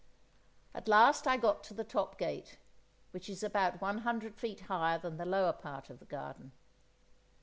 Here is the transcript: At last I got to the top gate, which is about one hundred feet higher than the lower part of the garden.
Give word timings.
At 0.73 0.87
last 0.87 1.27
I 1.27 1.37
got 1.37 1.63
to 1.65 1.75
the 1.75 1.83
top 1.83 2.17
gate, 2.17 2.57
which 3.11 3.29
is 3.29 3.43
about 3.43 3.81
one 3.81 3.99
hundred 3.99 4.33
feet 4.35 4.61
higher 4.61 4.97
than 4.97 5.17
the 5.17 5.27
lower 5.27 5.53
part 5.53 5.91
of 5.91 5.99
the 5.99 6.05
garden. 6.05 6.53